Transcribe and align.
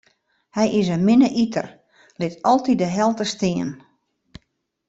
Hy 0.55 0.67
is 0.79 0.87
in 0.95 1.05
minne 1.07 1.29
iter, 1.43 1.67
lit 2.19 2.35
altyd 2.51 2.77
de 2.81 2.89
helte 2.95 3.25
stean. 3.33 3.71